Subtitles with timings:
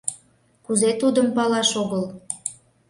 [0.65, 2.03] —Кузе тудым палаш огыл.